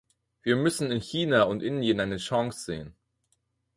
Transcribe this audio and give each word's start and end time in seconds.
Wir 0.41 0.55
müssen 0.55 0.89
in 0.89 0.99
China 0.99 1.43
und 1.43 1.61
Indien 1.61 1.99
eine 1.99 2.17
Chance 2.17 2.65
sehen. 2.65 2.95